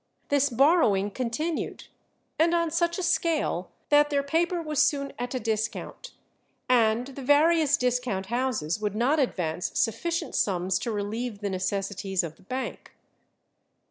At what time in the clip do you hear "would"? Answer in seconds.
8.79-8.95